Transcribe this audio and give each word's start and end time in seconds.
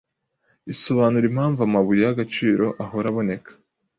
isobanura 0.73 1.25
impamvu 1.31 1.59
amabuye 1.63 2.01
y'agaciro 2.03 2.65
ahora 2.83 3.07
aboneka 3.11 3.51